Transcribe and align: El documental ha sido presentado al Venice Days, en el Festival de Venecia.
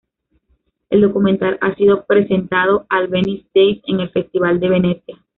El 0.89 1.01
documental 1.01 1.59
ha 1.61 1.75
sido 1.75 2.05
presentado 2.05 2.87
al 2.89 3.07
Venice 3.07 3.47
Days, 3.53 3.83
en 3.85 3.99
el 3.99 4.09
Festival 4.09 4.59
de 4.59 4.69
Venecia. 4.69 5.17